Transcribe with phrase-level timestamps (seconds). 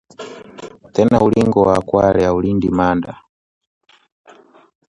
[0.93, 3.13] Tena ulingo wa Kwale haulindi Manda